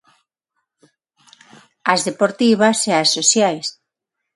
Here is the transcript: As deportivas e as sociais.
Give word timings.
As 1.93 1.99
deportivas 2.07 2.77
e 2.91 2.93
as 3.01 3.09
sociais. 3.17 3.67